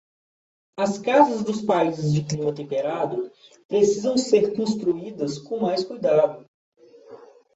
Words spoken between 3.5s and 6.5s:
precisam ser construídas com mais cuidado